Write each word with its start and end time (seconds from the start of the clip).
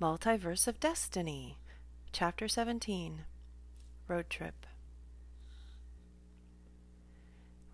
Multiverse 0.00 0.66
of 0.66 0.80
Destiny, 0.80 1.58
Chapter 2.10 2.48
17 2.48 3.26
Road 4.08 4.30
Trip. 4.30 4.64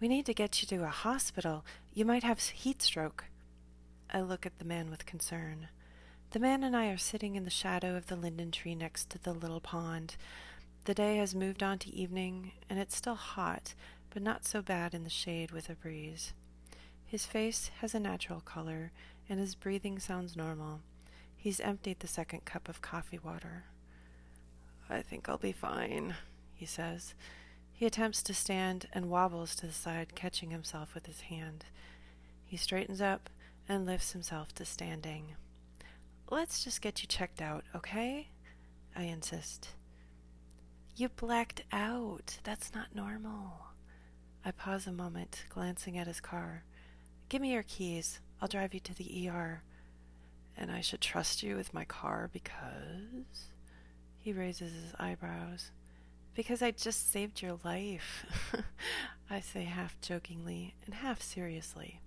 We 0.00 0.08
need 0.08 0.26
to 0.26 0.34
get 0.34 0.60
you 0.60 0.66
to 0.66 0.82
a 0.82 0.88
hospital. 0.88 1.64
You 1.94 2.04
might 2.04 2.24
have 2.24 2.40
heat 2.40 2.82
stroke. 2.82 3.26
I 4.12 4.22
look 4.22 4.44
at 4.44 4.58
the 4.58 4.64
man 4.64 4.90
with 4.90 5.06
concern. 5.06 5.68
The 6.32 6.40
man 6.40 6.64
and 6.64 6.74
I 6.74 6.88
are 6.88 6.96
sitting 6.96 7.36
in 7.36 7.44
the 7.44 7.48
shadow 7.48 7.94
of 7.94 8.08
the 8.08 8.16
linden 8.16 8.50
tree 8.50 8.74
next 8.74 9.08
to 9.10 9.18
the 9.18 9.32
little 9.32 9.60
pond. 9.60 10.16
The 10.86 10.94
day 10.94 11.18
has 11.18 11.32
moved 11.32 11.62
on 11.62 11.78
to 11.78 11.94
evening, 11.94 12.50
and 12.68 12.80
it's 12.80 12.96
still 12.96 13.14
hot, 13.14 13.74
but 14.10 14.20
not 14.20 14.44
so 14.44 14.62
bad 14.62 14.94
in 14.94 15.04
the 15.04 15.10
shade 15.10 15.52
with 15.52 15.70
a 15.70 15.76
breeze. 15.76 16.32
His 17.04 17.24
face 17.24 17.70
has 17.82 17.94
a 17.94 18.00
natural 18.00 18.40
color, 18.40 18.90
and 19.28 19.38
his 19.38 19.54
breathing 19.54 20.00
sounds 20.00 20.34
normal. 20.34 20.80
He's 21.46 21.60
emptied 21.60 22.00
the 22.00 22.08
second 22.08 22.44
cup 22.44 22.68
of 22.68 22.82
coffee 22.82 23.20
water. 23.20 23.66
I 24.90 25.00
think 25.00 25.28
I'll 25.28 25.38
be 25.38 25.52
fine, 25.52 26.16
he 26.52 26.66
says. 26.66 27.14
He 27.72 27.86
attempts 27.86 28.20
to 28.24 28.34
stand 28.34 28.88
and 28.92 29.08
wobbles 29.08 29.54
to 29.54 29.66
the 29.68 29.72
side, 29.72 30.16
catching 30.16 30.50
himself 30.50 30.92
with 30.92 31.06
his 31.06 31.20
hand. 31.20 31.66
He 32.44 32.56
straightens 32.56 33.00
up 33.00 33.30
and 33.68 33.86
lifts 33.86 34.10
himself 34.10 34.56
to 34.56 34.64
standing. 34.64 35.36
Let's 36.32 36.64
just 36.64 36.82
get 36.82 37.00
you 37.00 37.06
checked 37.06 37.40
out, 37.40 37.62
okay? 37.76 38.30
I 38.96 39.04
insist. 39.04 39.68
You 40.96 41.10
blacked 41.10 41.62
out. 41.70 42.38
That's 42.42 42.74
not 42.74 42.92
normal. 42.92 43.66
I 44.44 44.50
pause 44.50 44.88
a 44.88 44.92
moment, 44.92 45.44
glancing 45.48 45.96
at 45.96 46.08
his 46.08 46.20
car. 46.20 46.64
Give 47.28 47.40
me 47.40 47.52
your 47.52 47.62
keys. 47.62 48.18
I'll 48.42 48.48
drive 48.48 48.74
you 48.74 48.80
to 48.80 48.94
the 48.94 49.28
ER. 49.28 49.62
And 50.56 50.70
I 50.70 50.80
should 50.80 51.00
trust 51.00 51.42
you 51.42 51.56
with 51.56 51.74
my 51.74 51.84
car 51.84 52.30
because. 52.32 53.50
He 54.18 54.32
raises 54.32 54.72
his 54.72 54.92
eyebrows. 54.98 55.70
Because 56.34 56.60
I 56.60 56.70
just 56.72 57.12
saved 57.12 57.40
your 57.40 57.58
life, 57.64 58.26
I 59.30 59.40
say 59.40 59.64
half 59.64 60.00
jokingly 60.00 60.74
and 60.84 60.94
half 60.96 61.22
seriously. 61.22 62.00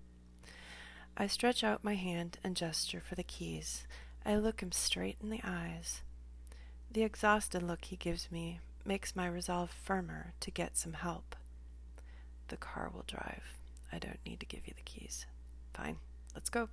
I 1.18 1.28
stretch 1.28 1.64
out 1.64 1.84
my 1.84 1.96
hand 1.96 2.38
and 2.44 2.56
gesture 2.56 3.02
for 3.02 3.16
the 3.16 3.24
keys. 3.24 3.88
I 4.26 4.36
look 4.36 4.62
him 4.62 4.72
straight 4.72 5.18
in 5.22 5.30
the 5.30 5.42
eyes. 5.44 6.02
The 6.92 7.04
exhausted 7.04 7.64
look 7.64 7.86
he 7.86 7.96
gives 7.96 8.32
me 8.32 8.60
makes 8.86 9.16
my 9.16 9.28
resolve 9.28 9.72
firmer 9.72 10.34
to 10.42 10.52
get 10.52 10.78
some 10.78 10.94
help. 10.94 11.36
The 12.50 12.58
car 12.58 12.92
will 12.94 13.06
drive. 13.08 13.44
I 13.92 14.00
don't 14.00 14.20
need 14.26 14.40
to 14.42 14.46
give 14.46 14.68
you 14.68 14.74
the 14.76 14.84
keys. 14.84 15.26
Fine, 15.74 15.98
let's 16.36 16.50
go. 16.50 16.70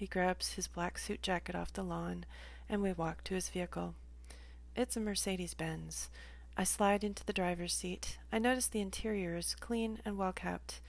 He 0.00 0.06
grabs 0.06 0.54
his 0.54 0.66
black 0.66 0.96
suit 0.96 1.20
jacket 1.20 1.54
off 1.54 1.74
the 1.74 1.82
lawn, 1.82 2.24
and 2.70 2.80
we 2.80 2.90
walk 2.90 3.22
to 3.24 3.34
his 3.34 3.50
vehicle. 3.50 3.94
It's 4.74 4.96
a 4.96 5.00
Mercedes 5.00 5.52
Benz. 5.52 6.08
I 6.56 6.64
slide 6.64 7.04
into 7.04 7.22
the 7.22 7.34
driver's 7.34 7.74
seat. 7.74 8.16
I 8.32 8.38
notice 8.38 8.66
the 8.66 8.80
interior 8.80 9.36
is 9.36 9.54
clean 9.54 10.00
and 10.02 10.16
well 10.16 10.32
kept. 10.32 10.80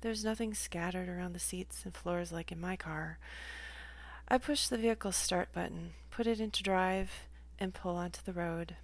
There's 0.00 0.24
nothing 0.24 0.52
scattered 0.54 1.08
around 1.08 1.32
the 1.32 1.38
seats 1.38 1.84
and 1.84 1.94
floors 1.94 2.32
like 2.32 2.50
in 2.50 2.60
my 2.60 2.74
car. 2.74 3.20
I 4.26 4.36
push 4.36 4.66
the 4.66 4.78
vehicle's 4.78 5.14
start 5.14 5.52
button, 5.52 5.92
put 6.10 6.26
it 6.26 6.40
into 6.40 6.64
drive, 6.64 7.28
and 7.60 7.72
pull 7.72 7.94
onto 7.94 8.20
the 8.24 8.32
road. 8.32 8.74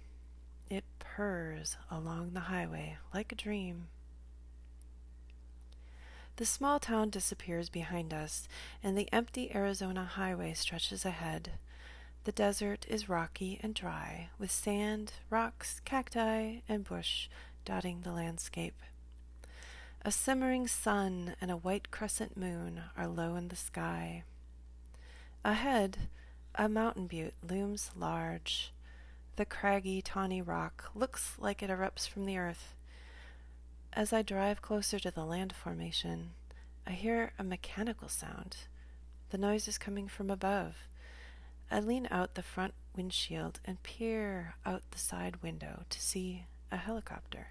It 0.69 0.85
purrs 0.99 1.75
along 1.91 2.31
the 2.31 2.47
highway 2.47 2.99
like 3.13 3.33
a 3.33 3.35
dream. 3.35 3.89
The 6.37 6.45
small 6.45 6.79
town 6.79 7.09
disappears 7.09 7.67
behind 7.67 8.13
us, 8.13 8.47
and 8.83 8.95
the 8.95 9.11
empty 9.11 9.53
Arizona 9.55 10.03
highway 10.03 10.53
stretches 10.53 11.03
ahead. 11.03 11.53
The 12.25 12.31
desert 12.31 12.85
is 12.87 13.09
rocky 13.09 13.59
and 13.63 13.73
dry, 13.73 14.29
with 14.37 14.51
sand, 14.51 15.13
rocks, 15.31 15.81
cacti, 15.83 16.59
and 16.69 16.83
bush 16.83 17.27
dotting 17.65 18.01
the 18.01 18.11
landscape. 18.11 18.79
A 20.03 20.11
simmering 20.11 20.67
sun 20.67 21.33
and 21.41 21.49
a 21.49 21.57
white 21.57 21.89
crescent 21.89 22.37
moon 22.37 22.83
are 22.95 23.07
low 23.07 23.35
in 23.35 23.47
the 23.47 23.55
sky. 23.55 24.23
Ahead, 25.43 26.07
a 26.53 26.69
mountain 26.69 27.07
butte 27.07 27.33
looms 27.41 27.89
large. 27.95 28.71
The 29.37 29.45
craggy, 29.45 30.03
tawny 30.03 30.43
rock 30.43 30.91
looks 30.93 31.33
like 31.39 31.63
it 31.63 31.71
erupts 31.71 32.07
from 32.07 32.27
the 32.27 32.37
earth. 32.37 32.75
As 33.97 34.13
I 34.13 34.21
drive 34.21 34.61
closer 34.61 34.99
to 34.99 35.09
the 35.09 35.25
land 35.25 35.55
formation, 35.55 36.35
I 36.85 36.91
hear 36.91 37.33
a 37.39 37.43
mechanical 37.43 38.07
sound. 38.09 38.55
The 39.31 39.39
noise 39.39 39.67
is 39.67 39.79
coming 39.79 40.07
from 40.07 40.29
above. 40.29 40.75
I 41.71 41.79
lean 41.79 42.07
out 42.11 42.35
the 42.35 42.43
front 42.43 42.75
windshield 42.95 43.59
and 43.65 43.81
peer 43.81 44.53
out 44.63 44.83
the 44.91 44.99
side 44.99 45.41
window 45.41 45.81
to 45.89 45.99
see 45.99 46.45
a 46.71 46.77
helicopter. 46.77 47.47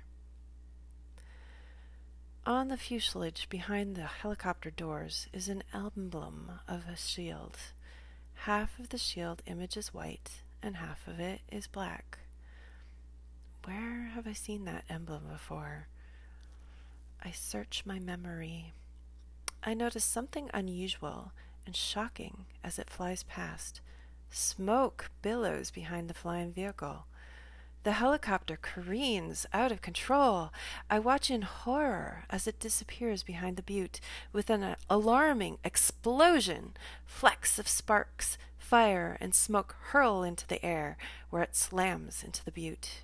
On 2.47 2.69
the 2.69 2.77
fuselage 2.77 3.49
behind 3.49 3.97
the 3.97 4.05
helicopter 4.05 4.71
doors 4.71 5.27
is 5.33 5.49
an 5.49 5.65
emblem 5.75 6.61
of 6.69 6.85
a 6.87 6.97
shield. 6.97 7.57
Half 8.35 8.79
of 8.79 8.91
the 8.91 8.99
shield 8.99 9.43
image 9.47 9.77
is 9.77 9.93
white, 9.93 10.43
and 10.63 10.77
half 10.77 11.09
of 11.09 11.19
it 11.19 11.41
is 11.51 11.67
black. 11.67 12.19
Where 13.65 14.13
have 14.15 14.29
I 14.29 14.33
seen 14.33 14.65
that 14.67 14.85
emblem 14.89 15.25
before? 15.29 15.89
I 17.25 17.31
search 17.31 17.83
my 17.85 17.99
memory. 17.99 18.73
I 19.63 19.75
notice 19.75 20.05
something 20.05 20.51
unusual 20.55 21.33
and 21.65 21.75
shocking 21.75 22.47
as 22.63 22.79
it 22.79 22.91
flies 22.91 23.25
past. 23.25 23.81
Smoke 24.31 25.11
billows 25.23 25.71
behind 25.71 26.09
the 26.09 26.15
flying 26.15 26.53
vehicle. 26.53 27.07
The 27.83 27.93
helicopter 27.93 28.59
careens 28.61 29.47
out 29.53 29.71
of 29.71 29.81
control. 29.81 30.53
I 30.91 30.99
watch 30.99 31.31
in 31.31 31.43
horror 31.43 32.25
as 32.29 32.47
it 32.47 32.59
disappears 32.59 33.23
behind 33.23 33.57
the 33.57 33.63
butte 33.63 34.01
with 34.33 34.51
an 34.51 34.75
alarming 34.91 35.59
explosion. 35.63 36.75
Flecks 37.05 37.61
of 37.61 37.69
sparks, 37.69 38.39
fire, 38.59 39.17
and 39.21 39.35
smoke 39.35 39.77
hurl 39.91 40.25
into 40.25 40.47
the 40.49 40.65
air 40.65 40.97
where 41.31 41.43
it 41.43 41.55
slams 41.55 42.25
into 42.25 42.45
the 42.45 42.51
butte. 42.51 43.03